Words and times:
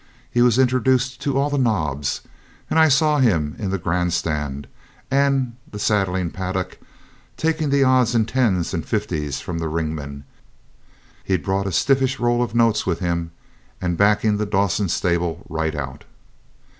He 0.31 0.41
was 0.41 0.57
introduced 0.57 1.21
to 1.21 1.37
all 1.37 1.51
the 1.51 1.59
nobs, 1.59 2.21
and 2.71 2.79
I 2.79 2.87
saw 2.87 3.19
him 3.19 3.55
in 3.59 3.69
the 3.69 3.77
grand 3.77 4.13
stand 4.13 4.65
and 5.11 5.55
the 5.69 5.77
saddling 5.77 6.31
paddock, 6.31 6.79
taking 7.37 7.69
the 7.69 7.83
odds 7.83 8.15
in 8.15 8.25
tens 8.25 8.73
and 8.73 8.83
fifties 8.83 9.41
from 9.41 9.59
the 9.59 9.69
ringmen 9.69 10.23
he'd 11.23 11.43
brought 11.45 11.67
a 11.67 11.71
stiffish 11.71 12.19
roll 12.19 12.41
of 12.41 12.55
notes 12.55 12.83
with 12.83 12.97
him 12.97 13.29
and 13.79 13.95
backing 13.95 14.37
the 14.37 14.47
Dawson 14.47 14.89
stable 14.89 15.45
right 15.47 15.75
out. 15.75 16.05